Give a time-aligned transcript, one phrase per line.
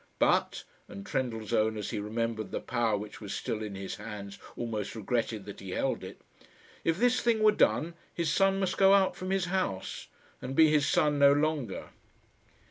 [0.17, 4.95] But and Trendellsohn, as he remembered the power which was still in his hands, almost
[4.95, 6.19] regretted that he held it
[6.83, 10.07] if this thing were done, his son must go out from his house,
[10.41, 11.89] and be his son no longer.